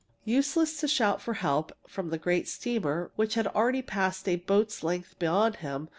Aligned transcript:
Useless 0.25 0.79
to 0.79 0.87
shout 0.87 1.21
for 1.21 1.35
help 1.35 1.71
from 1.87 2.09
the 2.09 2.17
great 2.17 2.47
steamer, 2.47 3.11
which 3.17 3.35
had 3.35 3.45
already 3.49 3.83
passed 3.83 4.27
a 4.27 4.37
boat's 4.37 4.81
length 4.81 5.13
beyond 5.19 5.57
him. 5.57 5.89